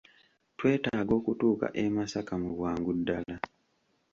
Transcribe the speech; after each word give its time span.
Twetaaga 0.57 1.13
okutuuka 1.19 1.67
e 1.83 1.85
Masaka 1.95 2.33
mu 2.41 2.49
bwangu 2.57 2.91
ddala. 2.97 3.35